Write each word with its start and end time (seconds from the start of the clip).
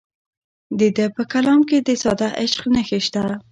د 0.79 0.81
ده 0.95 1.05
په 1.15 1.23
کلام 1.33 1.59
کې 1.69 1.77
د 1.87 1.89
ساده 2.03 2.27
عشق 2.41 2.61
نښې 2.73 2.99
شته. 3.05 3.23